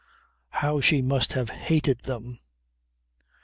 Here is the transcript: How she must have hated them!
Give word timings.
How 0.49 0.81
she 0.81 1.03
must 1.03 1.33
have 1.33 1.51
hated 1.51 1.99
them! 1.99 2.39